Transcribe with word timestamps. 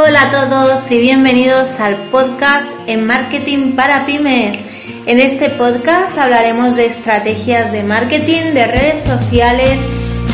Hola 0.00 0.28
a 0.28 0.30
todos 0.30 0.88
y 0.92 1.00
bienvenidos 1.00 1.80
al 1.80 1.96
podcast 2.12 2.70
en 2.86 3.04
Marketing 3.04 3.72
para 3.72 4.06
Pymes. 4.06 4.60
En 5.06 5.18
este 5.18 5.50
podcast 5.50 6.16
hablaremos 6.16 6.76
de 6.76 6.86
estrategias 6.86 7.72
de 7.72 7.82
marketing, 7.82 8.54
de 8.54 8.68
redes 8.68 9.02
sociales, 9.02 9.80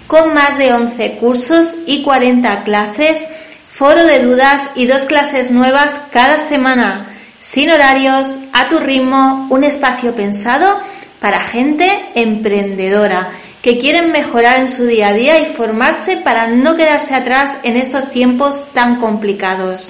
con 0.07 0.33
más 0.33 0.57
de 0.57 0.73
11 0.73 1.17
cursos 1.17 1.75
y 1.85 2.01
40 2.01 2.63
clases, 2.63 3.27
foro 3.73 4.05
de 4.05 4.19
dudas 4.19 4.69
y 4.75 4.85
dos 4.85 5.03
clases 5.03 5.51
nuevas 5.51 5.99
cada 6.11 6.39
semana, 6.39 7.07
sin 7.41 7.71
horarios, 7.71 8.37
a 8.53 8.69
tu 8.69 8.79
ritmo, 8.79 9.47
un 9.49 9.65
espacio 9.65 10.15
pensado 10.15 10.79
para 11.19 11.41
gente 11.41 11.89
emprendedora 12.15 13.29
que 13.61 13.79
quieren 13.79 14.13
mejorar 14.13 14.57
en 14.57 14.69
su 14.69 14.85
día 14.87 15.09
a 15.09 15.13
día 15.13 15.39
y 15.41 15.53
formarse 15.53 16.15
para 16.15 16.47
no 16.47 16.77
quedarse 16.77 17.15
atrás 17.15 17.57
en 17.63 17.75
estos 17.75 18.09
tiempos 18.11 18.65
tan 18.73 18.95
complicados. 18.95 19.89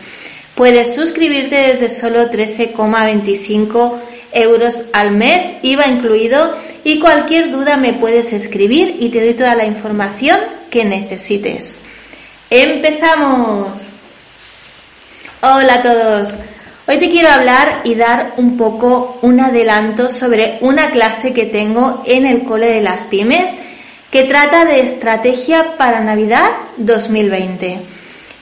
Puedes 0.56 0.96
suscribirte 0.96 1.56
desde 1.56 1.90
solo 1.90 2.30
13,25 2.30 4.00
euros 4.34 4.84
al 4.94 5.12
mes, 5.12 5.54
IVA 5.62 5.88
incluido, 5.88 6.56
y 6.84 7.00
cualquier 7.00 7.52
duda 7.52 7.78
me 7.78 7.94
puedes 7.94 8.34
escribir 8.34 8.98
y 9.00 9.10
te 9.10 9.24
doy 9.24 9.34
toda 9.34 9.56
la 9.56 9.66
información 9.66 10.40
que 10.70 10.86
necesites. 10.86 11.82
¡Empezamos! 12.50 13.88
Hola 15.42 15.76
a 15.76 15.82
todos. 15.82 16.34
Hoy 16.88 16.98
te 16.98 17.10
quiero 17.10 17.30
hablar 17.30 17.82
y 17.84 17.96
dar 17.96 18.34
un 18.38 18.58
poco 18.58 19.18
un 19.22 19.40
adelanto 19.40 20.10
sobre 20.10 20.58
una 20.62 20.92
clase 20.92 21.34
que 21.34 21.46
tengo 21.46 22.04
en 22.06 22.26
el 22.26 22.44
Cole 22.44 22.68
de 22.68 22.82
las 22.82 23.04
Pymes 23.06 23.56
que 24.12 24.24
trata 24.26 24.66
de 24.66 24.82
estrategia 24.82 25.78
para 25.78 26.02
Navidad 26.02 26.50
2020. 26.78 27.80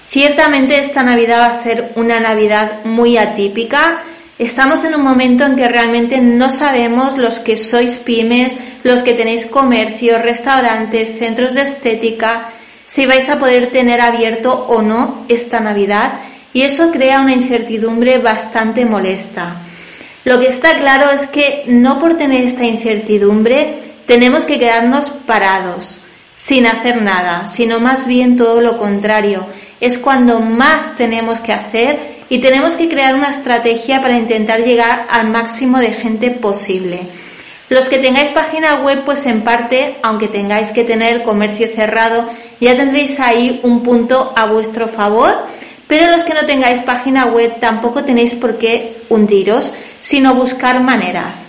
Ciertamente 0.10 0.80
esta 0.80 1.04
Navidad 1.04 1.42
va 1.42 1.46
a 1.46 1.64
ser 1.64 1.92
una 1.96 2.20
Navidad 2.20 2.84
muy 2.86 3.18
atípica, 3.18 4.00
Estamos 4.40 4.86
en 4.86 4.96
un 4.96 5.04
momento 5.04 5.46
en 5.46 5.58
que 5.58 5.68
realmente 5.68 6.22
no 6.22 6.50
sabemos 6.50 7.18
los 7.18 7.40
que 7.40 7.58
sois 7.58 7.98
pymes, 7.98 8.56
los 8.84 9.04
que 9.04 9.14
tenéis 9.14 9.46
comercio, 9.46 10.18
restaurantes, 10.18 11.20
centros 11.20 11.56
de 11.56 11.64
estética, 11.64 12.50
si 12.88 13.06
vais 13.06 13.28
a 13.28 13.38
poder 13.38 13.70
tener 13.72 14.00
abierto 14.00 14.54
o 14.54 14.82
no 14.82 15.26
esta 15.28 15.60
Navidad 15.60 16.14
y 16.54 16.62
eso 16.62 16.90
crea 16.90 17.20
una 17.20 17.34
incertidumbre 17.34 18.18
bastante 18.20 18.86
molesta. 18.86 19.58
Lo 20.24 20.40
que 20.40 20.48
está 20.48 20.80
claro 20.80 21.12
es 21.12 21.28
que 21.28 21.66
no 21.68 22.00
por 22.00 22.16
tener 22.16 22.44
esta 22.44 22.64
incertidumbre 22.64 23.76
tenemos 24.06 24.46
que 24.46 24.58
quedarnos 24.58 25.10
parados, 25.10 26.00
sin 26.38 26.66
hacer 26.66 27.02
nada, 27.02 27.48
sino 27.48 27.82
más 27.82 28.08
bien 28.08 28.38
todo 28.38 28.62
lo 28.62 28.78
contrario. 28.78 29.46
Es 29.82 29.98
cuando 29.98 30.40
más 30.40 30.96
tenemos 30.96 31.42
que 31.42 31.52
hacer 31.52 32.19
y 32.30 32.40
tenemos 32.40 32.74
que 32.74 32.88
crear 32.88 33.16
una 33.16 33.32
estrategia 33.32 34.02
para 34.02 34.18
intentar 34.18 34.62
llegar 34.62 35.08
al 35.10 35.28
máximo 35.28 35.80
de 35.80 35.92
gente 35.92 36.30
posible. 36.30 37.08
Los 37.70 37.86
que 37.86 38.00
tengáis 38.00 38.30
página 38.30 38.82
web, 38.82 39.04
pues 39.06 39.26
en 39.26 39.42
parte, 39.42 39.98
aunque 40.02 40.28
tengáis 40.28 40.70
que 40.70 40.84
tener 40.84 41.24
comercio 41.24 41.68
cerrado, 41.68 42.28
ya 42.60 42.76
tendréis 42.76 43.20
ahí 43.20 43.60
un 43.64 43.84
punto 43.84 44.34
a 44.36 44.46
vuestro 44.46 44.88
favor, 44.88 45.36
pero 45.88 46.12
los 46.12 46.24
que 46.24 46.34
no 46.34 46.46
tengáis 46.46 46.82
página 46.82 47.26
web 47.26 47.60
tampoco 47.60 48.04
tenéis 48.04 48.34
por 48.34 48.58
qué 48.58 48.96
hundiros, 49.10 49.72
sino 50.02 50.34
buscar 50.34 50.82
maneras. 50.82 51.46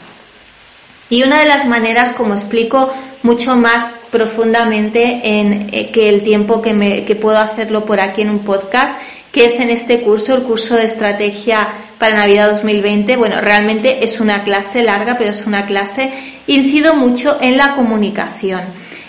Y 1.09 1.25
una 1.25 1.41
de 1.41 1.47
las 1.47 1.67
maneras, 1.67 2.13
como 2.17 2.35
explico 2.35 2.91
mucho 3.23 3.57
más 3.57 3.87
profundamente 4.11 5.21
en 5.25 5.69
eh, 5.73 5.91
que 5.91 6.09
el 6.09 6.23
tiempo 6.23 6.63
que, 6.63 6.73
me, 6.73 7.05
que 7.05 7.17
puedo 7.17 7.39
hacerlo 7.39 7.85
por 7.85 8.01
aquí 8.01 8.23
en 8.23 8.31
un 8.31 8.41
podcast, 8.41 8.95
que 9.33 9.47
es 9.47 9.61
en 9.61 9.71
este 9.71 10.01
curso, 10.01 10.35
el 10.35 10.43
curso 10.43 10.77
de 10.77 10.85
estrategia 10.85 11.69
para 11.99 12.17
Navidad 12.17 12.51
2020. 12.53 13.17
Bueno, 13.17 13.41
realmente 13.41 14.05
es 14.05 14.21
una 14.21 14.43
clase 14.43 14.83
larga, 14.83 15.17
pero 15.17 15.31
es 15.31 15.47
una 15.47 15.67
clase. 15.67 16.11
Incido 16.47 16.95
mucho 16.95 17.39
en 17.41 17.57
la 17.57 17.77
comunicación. 17.77 18.61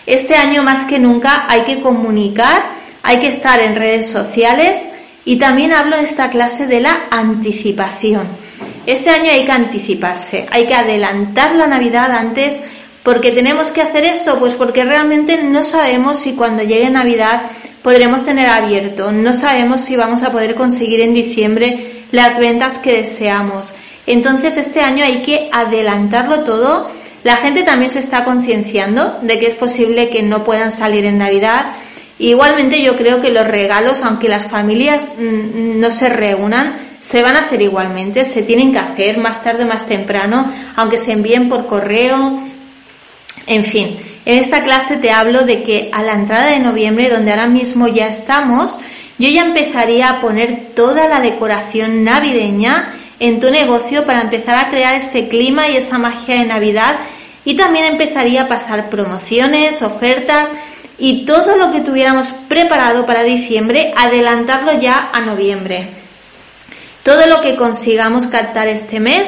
Este 0.05 0.35
año 0.35 0.63
más 0.63 0.85
que 0.85 0.99
nunca 0.99 1.45
hay 1.47 1.61
que 1.61 1.79
comunicar, 1.79 2.63
hay 3.03 3.19
que 3.19 3.27
estar 3.27 3.59
en 3.59 3.75
redes 3.75 4.07
sociales 4.07 4.89
y 5.25 5.37
también 5.37 5.73
hablo 5.73 5.97
en 5.97 6.03
esta 6.03 6.29
clase 6.29 6.67
de 6.67 6.81
la 6.81 7.03
anticipación. 7.09 8.23
Este 8.85 9.11
año 9.11 9.31
hay 9.31 9.45
que 9.45 9.51
anticiparse, 9.51 10.47
hay 10.51 10.65
que 10.65 10.73
adelantar 10.73 11.55
la 11.55 11.67
Navidad 11.67 12.11
antes 12.11 12.59
porque 13.03 13.31
tenemos 13.31 13.71
que 13.71 13.81
hacer 13.81 14.03
esto, 14.05 14.39
pues 14.39 14.53
porque 14.55 14.83
realmente 14.83 15.41
no 15.41 15.63
sabemos 15.63 16.19
si 16.19 16.33
cuando 16.33 16.63
llegue 16.63 16.89
Navidad 16.89 17.43
podremos 17.83 18.23
tener 18.23 18.47
abierto. 18.47 19.11
No 19.11 19.33
sabemos 19.33 19.81
si 19.81 19.95
vamos 19.95 20.23
a 20.23 20.31
poder 20.31 20.55
conseguir 20.55 21.01
en 21.01 21.13
diciembre 21.13 22.05
las 22.11 22.37
ventas 22.39 22.77
que 22.77 22.93
deseamos. 22.93 23.73
Entonces 24.05 24.57
este 24.57 24.81
año 24.81 25.03
hay 25.03 25.21
que 25.21 25.49
adelantarlo 25.51 26.43
todo. 26.43 26.89
La 27.23 27.37
gente 27.37 27.63
también 27.63 27.91
se 27.91 27.99
está 27.99 28.23
concienciando 28.23 29.19
de 29.21 29.39
que 29.39 29.47
es 29.47 29.55
posible 29.55 30.09
que 30.09 30.23
no 30.23 30.43
puedan 30.43 30.71
salir 30.71 31.05
en 31.05 31.17
Navidad. 31.17 31.67
Igualmente 32.17 32.81
yo 32.81 32.95
creo 32.95 33.21
que 33.21 33.31
los 33.31 33.47
regalos, 33.47 34.01
aunque 34.03 34.27
las 34.27 34.47
familias 34.47 35.13
mm, 35.17 35.79
no 35.79 35.91
se 35.91 36.09
reúnan, 36.09 36.75
se 36.99 37.23
van 37.23 37.35
a 37.35 37.39
hacer 37.39 37.61
igualmente, 37.61 38.25
se 38.25 38.43
tienen 38.43 38.71
que 38.71 38.79
hacer 38.79 39.17
más 39.17 39.43
tarde, 39.43 39.65
más 39.65 39.87
temprano, 39.87 40.51
aunque 40.75 40.99
se 40.99 41.13
envíen 41.13 41.49
por 41.49 41.65
correo, 41.65 42.39
en 43.47 43.63
fin. 43.63 43.97
En 44.25 44.37
esta 44.39 44.63
clase 44.63 44.97
te 44.97 45.11
hablo 45.11 45.43
de 45.45 45.63
que 45.63 45.89
a 45.93 46.03
la 46.03 46.13
entrada 46.13 46.47
de 46.47 46.59
noviembre, 46.59 47.09
donde 47.09 47.31
ahora 47.31 47.47
mismo 47.47 47.87
ya 47.87 48.07
estamos, 48.07 48.77
yo 49.17 49.29
ya 49.29 49.41
empezaría 49.41 50.09
a 50.09 50.21
poner 50.21 50.73
toda 50.75 51.07
la 51.07 51.21
decoración 51.21 52.03
navideña 52.03 52.93
en 53.19 53.39
tu 53.39 53.51
negocio 53.51 54.05
para 54.05 54.21
empezar 54.21 54.63
a 54.63 54.69
crear 54.69 54.95
ese 54.95 55.27
clima 55.27 55.69
y 55.69 55.77
esa 55.77 55.97
magia 55.97 56.35
de 56.35 56.45
Navidad 56.45 56.95
y 57.45 57.55
también 57.55 57.85
empezaría 57.85 58.43
a 58.43 58.47
pasar 58.47 58.89
promociones, 58.89 59.81
ofertas 59.81 60.49
y 60.97 61.25
todo 61.25 61.55
lo 61.55 61.71
que 61.71 61.81
tuviéramos 61.81 62.27
preparado 62.47 63.05
para 63.05 63.23
diciembre, 63.23 63.93
adelantarlo 63.97 64.79
ya 64.79 65.09
a 65.13 65.21
noviembre. 65.21 65.87
Todo 67.03 67.25
lo 67.25 67.41
que 67.41 67.55
consigamos 67.55 68.27
captar 68.27 68.67
este 68.67 68.99
mes 68.99 69.25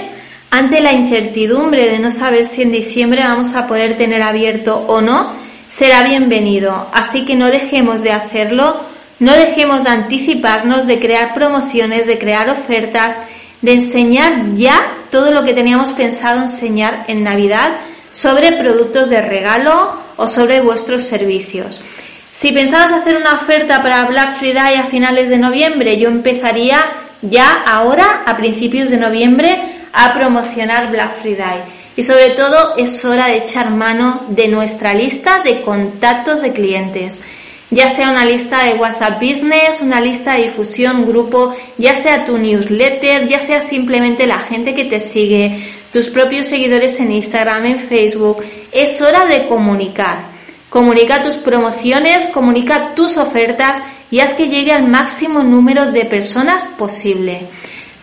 ante 0.53 0.81
la 0.81 0.93
incertidumbre 0.93 1.89
de 1.89 1.97
no 1.97 2.11
saber 2.11 2.45
si 2.45 2.61
en 2.61 2.71
diciembre 2.71 3.23
vamos 3.23 3.55
a 3.55 3.65
poder 3.65 3.97
tener 3.97 4.21
abierto 4.21 4.85
o 4.87 5.01
no, 5.01 5.31
será 5.67 6.03
bienvenido. 6.03 6.89
Así 6.93 7.25
que 7.25 7.35
no 7.35 7.47
dejemos 7.47 8.03
de 8.03 8.11
hacerlo, 8.11 8.79
no 9.17 9.33
dejemos 9.33 9.83
de 9.83 9.89
anticiparnos, 9.89 10.85
de 10.85 10.99
crear 10.99 11.33
promociones, 11.33 12.05
de 12.05 12.19
crear 12.19 12.51
ofertas, 12.51 13.19
de 13.63 13.71
enseñar 13.73 14.53
ya 14.53 14.79
todo 15.09 15.31
lo 15.31 15.43
que 15.43 15.55
teníamos 15.55 15.91
pensado 15.91 16.43
enseñar 16.43 17.05
en 17.07 17.23
Navidad 17.23 17.71
sobre 18.11 18.51
productos 18.51 19.09
de 19.09 19.23
regalo 19.23 19.91
o 20.17 20.27
sobre 20.27 20.61
vuestros 20.61 21.01
servicios. 21.01 21.81
Si 22.29 22.51
pensabas 22.51 22.91
hacer 22.91 23.17
una 23.17 23.33
oferta 23.33 23.81
para 23.81 24.05
Black 24.05 24.37
Friday 24.37 24.75
a 24.75 24.83
finales 24.83 25.29
de 25.29 25.39
noviembre, 25.39 25.97
yo 25.97 26.09
empezaría 26.09 26.77
ya 27.23 27.63
ahora, 27.65 28.21
a 28.27 28.37
principios 28.37 28.91
de 28.91 28.97
noviembre, 28.97 29.72
a 29.93 30.13
promocionar 30.13 30.91
Black 30.91 31.21
Friday. 31.21 31.61
Y 31.95 32.03
sobre 32.03 32.31
todo 32.31 32.75
es 32.75 33.05
hora 33.05 33.27
de 33.27 33.37
echar 33.37 33.69
mano 33.69 34.25
de 34.29 34.47
nuestra 34.47 34.93
lista 34.93 35.41
de 35.43 35.61
contactos 35.61 36.41
de 36.41 36.51
clientes. 36.51 37.21
Ya 37.69 37.89
sea 37.89 38.09
una 38.09 38.25
lista 38.25 38.63
de 38.65 38.73
WhatsApp 38.75 39.19
Business, 39.19 39.81
una 39.81 39.99
lista 40.01 40.33
de 40.33 40.43
difusión, 40.43 41.07
grupo, 41.07 41.55
ya 41.77 41.95
sea 41.95 42.25
tu 42.25 42.37
newsletter, 42.37 43.27
ya 43.27 43.39
sea 43.39 43.61
simplemente 43.61 44.27
la 44.27 44.39
gente 44.39 44.75
que 44.75 44.85
te 44.85 44.99
sigue, 44.99 45.57
tus 45.91 46.07
propios 46.09 46.47
seguidores 46.47 46.99
en 46.99 47.11
Instagram, 47.11 47.65
en 47.65 47.79
Facebook. 47.79 48.43
Es 48.71 49.01
hora 49.01 49.25
de 49.25 49.47
comunicar. 49.47 50.33
Comunica 50.69 51.21
tus 51.21 51.35
promociones, 51.35 52.27
comunica 52.27 52.95
tus 52.95 53.17
ofertas 53.17 53.79
y 54.09 54.19
haz 54.19 54.33
que 54.33 54.49
llegue 54.49 54.71
al 54.71 54.87
máximo 54.87 55.43
número 55.43 55.91
de 55.91 56.05
personas 56.05 56.67
posible. 56.67 57.41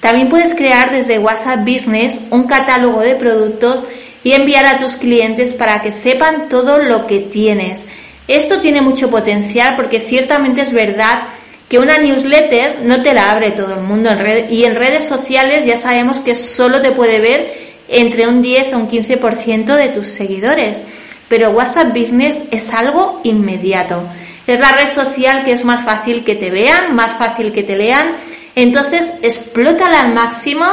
También 0.01 0.29
puedes 0.29 0.55
crear 0.55 0.91
desde 0.91 1.19
WhatsApp 1.19 1.61
Business 1.61 2.23
un 2.31 2.45
catálogo 2.45 3.01
de 3.01 3.15
productos 3.15 3.85
y 4.25 4.33
enviar 4.33 4.67
a 4.67 4.81
tus 4.81 4.97
clientes 4.97 5.53
para 5.55 5.83
que 5.83 5.93
sepan 5.93 6.49
todo 6.49 6.79
lo 6.79 7.07
que 7.07 7.21
tienes. 7.21 7.87
Esto 8.29 8.61
tiene 8.61 8.81
mucho 8.81 9.11
potencial 9.11 9.77
porque 9.77 10.01
ciertamente 10.01 10.63
es 10.63 10.73
verdad 10.73 11.23
que 11.69 11.79
una 11.79 11.99
newsletter 11.99 12.81
no 12.83 13.03
te 13.03 13.13
la 13.13 13.31
abre 13.31 13.53
todo 13.53 13.75
el 13.75 13.81
mundo 13.81 14.11
en 14.11 14.53
y 14.53 14.65
en 14.65 14.75
redes 14.75 15.05
sociales 15.05 15.65
ya 15.67 15.77
sabemos 15.77 16.21
que 16.21 16.35
solo 16.35 16.81
te 16.81 16.91
puede 16.91 17.21
ver 17.21 17.53
entre 17.89 18.27
un 18.27 18.43
10 18.43 18.73
o 18.73 18.77
un 18.79 18.89
15% 18.89 19.77
de 19.77 19.89
tus 19.89 20.09
seguidores. 20.09 20.83
pero 21.29 21.51
WhatsApp 21.51 21.97
Business 21.97 22.43
es 22.51 22.73
algo 22.73 23.21
inmediato. 23.23 24.03
Es 24.49 24.59
la 24.59 24.73
red 24.73 24.93
social 24.93 25.45
que 25.45 25.53
es 25.53 25.65
más 25.65 25.85
fácil 25.85 26.25
que 26.25 26.35
te 26.35 26.51
vean, 26.51 26.97
más 26.97 27.13
fácil 27.13 27.53
que 27.53 27.63
te 27.63 27.77
lean. 27.77 28.17
Entonces, 28.55 29.13
explótala 29.23 30.03
al 30.03 30.15
máximo. 30.15 30.67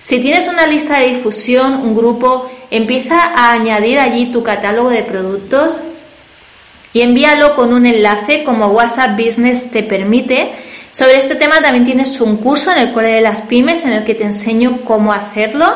Si 0.00 0.20
tienes 0.20 0.48
una 0.48 0.66
lista 0.66 0.98
de 0.98 1.14
difusión, 1.14 1.74
un 1.74 1.94
grupo, 1.94 2.50
empieza 2.70 3.32
a 3.34 3.52
añadir 3.52 3.98
allí 3.98 4.26
tu 4.26 4.42
catálogo 4.42 4.90
de 4.90 5.02
productos 5.02 5.70
y 6.92 7.02
envíalo 7.02 7.56
con 7.56 7.72
un 7.72 7.86
enlace 7.86 8.44
como 8.44 8.68
WhatsApp 8.68 9.18
Business 9.18 9.70
te 9.70 9.82
permite. 9.82 10.52
Sobre 10.92 11.16
este 11.16 11.34
tema 11.34 11.60
también 11.60 11.84
tienes 11.84 12.20
un 12.20 12.36
curso 12.36 12.70
en 12.70 12.78
el 12.78 12.92
Cole 12.92 13.08
de 13.08 13.20
las 13.20 13.40
Pymes 13.42 13.84
en 13.84 13.92
el 13.92 14.04
que 14.04 14.14
te 14.14 14.22
enseño 14.22 14.82
cómo 14.84 15.12
hacerlo. 15.12 15.66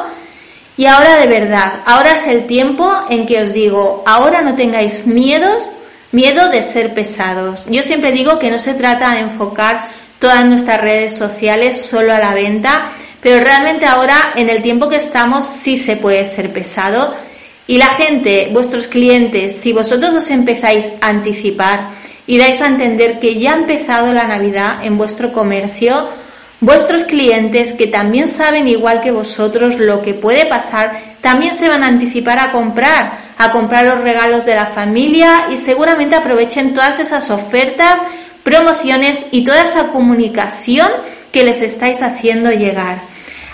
Y 0.77 0.87
ahora 0.87 1.17
de 1.17 1.27
verdad, 1.27 1.81
ahora 1.87 2.13
es 2.13 2.29
el 2.29 2.47
tiempo 2.47 2.89
en 3.11 3.27
que 3.27 3.43
os 3.43 3.53
digo, 3.53 4.05
ahora 4.07 4.43
no 4.43 4.55
tengáis 4.55 5.09
miedos, 5.09 5.71
miedo 6.13 6.51
de 6.51 6.63
ser 6.63 6.95
pesados. 6.95 7.67
Yo 7.69 7.83
siempre 7.83 8.13
digo 8.13 8.39
que 8.39 8.53
no 8.53 8.61
se 8.61 8.75
trata 8.75 9.11
de 9.15 9.21
enfocar 9.21 9.89
todas 10.19 10.45
nuestras 10.45 10.81
redes 10.81 11.15
sociales 11.15 11.81
solo 11.81 12.13
a 12.13 12.19
la 12.19 12.35
venta, 12.35 12.91
pero 13.21 13.43
realmente 13.43 13.87
ahora 13.87 14.33
en 14.37 14.51
el 14.51 14.63
tiempo 14.63 14.89
que 14.89 14.97
estamos 14.97 15.47
sí 15.47 15.77
se 15.77 15.97
puede 15.97 16.27
ser 16.27 16.53
pesado. 16.53 17.15
Y 17.67 17.79
la 17.79 17.89
gente, 17.89 18.49
vuestros 18.53 18.87
clientes, 18.87 19.57
si 19.57 19.73
vosotros 19.73 20.15
os 20.15 20.31
empezáis 20.31 20.93
a 21.01 21.09
anticipar 21.09 21.91
y 22.27 22.39
dais 22.39 22.61
a 22.61 22.67
entender 22.67 23.19
que 23.19 23.39
ya 23.39 23.53
ha 23.53 23.57
empezado 23.57 24.13
la 24.13 24.25
Navidad 24.25 24.85
en 24.85 24.97
vuestro 24.97 25.33
comercio, 25.33 26.09
vuestros 26.61 27.05
clientes 27.05 27.73
que 27.73 27.87
también 27.87 28.29
saben 28.29 28.67
igual 28.69 29.01
que 29.01 29.11
vosotros 29.11 29.79
lo 29.79 30.03
que 30.03 30.15
puede 30.15 30.47
pasar, 30.47 30.93
también 31.21 31.55
se 31.55 31.69
van 31.69 31.83
a 31.83 31.89
anticipar 31.89 32.39
a 32.39 32.53
comprar, 32.53 33.13
a 33.37 33.53
comprar 33.53 33.87
los 33.87 34.01
regalos 34.01 34.45
de 34.45 34.55
la 34.55 34.67
familia 34.67 35.47
y 35.51 35.57
seguramente 35.57 36.17
aprovechen 36.17 36.75
todas 36.75 36.99
esas 36.99 37.31
ofertas, 37.31 38.01
promociones 38.49 39.27
y 39.31 39.45
toda 39.45 39.65
esa 39.65 39.89
comunicación 39.89 40.89
que 41.33 41.45
les 41.45 41.61
estáis 41.61 42.01
haciendo 42.01 42.51
llegar. 42.51 42.99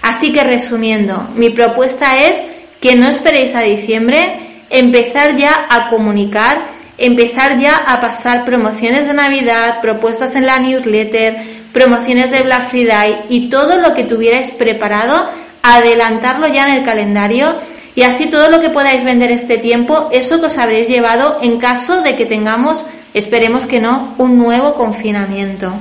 Así 0.02 0.30
que 0.30 0.44
resumiendo, 0.44 1.26
mi 1.34 1.50
propuesta 1.50 2.22
es 2.28 2.46
que 2.80 2.94
no 2.94 3.08
esperéis 3.08 3.56
a 3.56 3.62
diciembre, 3.62 4.36
empezar 4.70 5.34
ya 5.34 5.66
a 5.68 5.88
comunicar, 5.90 6.58
empezar 6.96 7.58
ya 7.58 7.74
a 7.74 8.00
pasar 8.00 8.44
promociones 8.44 9.08
de 9.08 9.14
Navidad, 9.14 9.80
propuestas 9.82 10.36
en 10.36 10.46
la 10.46 10.60
newsletter, 10.60 11.38
promociones 11.72 12.30
de 12.30 12.42
Black 12.42 12.70
Friday 12.70 13.16
y 13.28 13.48
todo 13.48 13.78
lo 13.78 13.94
que 13.94 14.04
tuvierais 14.04 14.52
preparado, 14.52 15.28
adelantarlo 15.64 16.46
ya 16.46 16.68
en 16.68 16.76
el 16.76 16.84
calendario 16.84 17.56
y 17.96 18.02
así 18.02 18.26
todo 18.26 18.48
lo 18.48 18.60
que 18.60 18.70
podáis 18.70 19.02
vender 19.02 19.32
este 19.32 19.58
tiempo, 19.58 20.08
eso 20.12 20.38
que 20.38 20.46
os 20.46 20.58
habréis 20.58 20.86
llevado 20.86 21.40
en 21.42 21.58
caso 21.58 22.00
de 22.02 22.14
que 22.14 22.26
tengamos, 22.26 22.86
esperemos 23.14 23.64
que 23.64 23.80
no, 23.80 24.14
un 24.18 24.36
nuevo 24.36 24.74
confinamiento. 24.74 25.72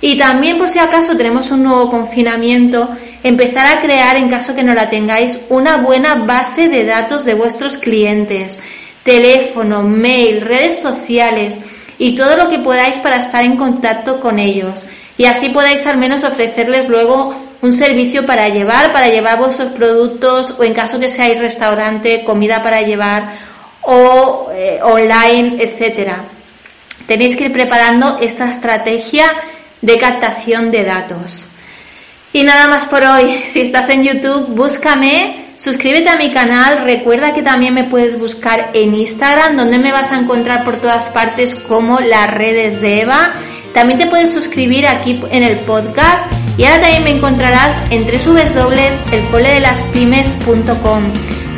Y 0.00 0.18
también 0.18 0.58
por 0.58 0.68
si 0.68 0.78
acaso 0.78 1.16
tenemos 1.16 1.50
un 1.50 1.62
nuevo 1.62 1.90
confinamiento, 1.90 2.90
empezar 3.22 3.66
a 3.66 3.80
crear, 3.80 4.16
en 4.16 4.28
caso 4.28 4.54
que 4.54 4.62
no 4.62 4.74
la 4.74 4.90
tengáis, 4.90 5.40
una 5.48 5.78
buena 5.78 6.16
base 6.16 6.68
de 6.68 6.84
datos 6.84 7.24
de 7.24 7.34
vuestros 7.34 7.78
clientes, 7.78 8.58
teléfono, 9.02 9.82
mail, 9.82 10.42
redes 10.42 10.78
sociales 10.78 11.60
y 11.98 12.14
todo 12.14 12.36
lo 12.36 12.48
que 12.50 12.58
podáis 12.58 12.96
para 12.96 13.16
estar 13.16 13.44
en 13.44 13.56
contacto 13.56 14.20
con 14.20 14.38
ellos. 14.38 14.84
Y 15.16 15.26
así 15.26 15.48
podáis 15.48 15.86
al 15.86 15.96
menos 15.96 16.24
ofrecerles 16.24 16.88
luego 16.88 17.34
un 17.62 17.72
servicio 17.72 18.26
para 18.26 18.50
llevar, 18.50 18.92
para 18.92 19.08
llevar 19.08 19.38
vuestros 19.38 19.72
productos 19.72 20.54
o 20.58 20.64
en 20.64 20.74
caso 20.74 21.00
que 21.00 21.08
seáis 21.08 21.38
restaurante, 21.38 22.24
comida 22.24 22.62
para 22.62 22.82
llevar 22.82 23.32
o 23.80 24.50
eh, 24.52 24.80
online, 24.82 25.56
etcétera. 25.62 26.24
Tenéis 27.06 27.36
que 27.36 27.44
ir 27.44 27.52
preparando 27.52 28.18
esta 28.20 28.48
estrategia 28.48 29.26
de 29.82 29.98
captación 29.98 30.70
de 30.70 30.84
datos. 30.84 31.44
Y 32.32 32.42
nada 32.42 32.66
más 32.66 32.86
por 32.86 33.02
hoy. 33.02 33.42
Si 33.44 33.60
estás 33.60 33.90
en 33.90 34.02
YouTube, 34.02 34.46
búscame, 34.48 35.44
suscríbete 35.56 36.08
a 36.08 36.16
mi 36.16 36.32
canal. 36.32 36.84
Recuerda 36.84 37.32
que 37.32 37.42
también 37.42 37.74
me 37.74 37.84
puedes 37.84 38.18
buscar 38.18 38.70
en 38.74 38.94
Instagram, 38.94 39.56
donde 39.56 39.78
me 39.78 39.92
vas 39.92 40.10
a 40.12 40.18
encontrar 40.18 40.64
por 40.64 40.76
todas 40.76 41.08
partes 41.10 41.54
como 41.54 42.00
las 42.00 42.34
redes 42.34 42.80
de 42.80 43.02
Eva. 43.02 43.34
También 43.72 43.98
te 43.98 44.06
puedes 44.06 44.32
suscribir 44.32 44.86
aquí 44.86 45.22
en 45.30 45.42
el 45.42 45.58
podcast. 45.60 46.30
Y 46.56 46.64
ahora 46.64 46.82
también 46.82 47.04
me 47.04 47.10
encontrarás 47.10 47.80
en 47.90 48.04
www.elcoledelaspymes.com. 48.04 51.02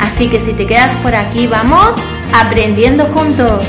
Así 0.01 0.29
que 0.29 0.41
si 0.41 0.55
te 0.55 0.67
quedas 0.67 0.97
por 0.97 1.15
aquí, 1.15 1.47
vamos 1.47 1.97
aprendiendo 2.33 3.05
juntos. 3.07 3.63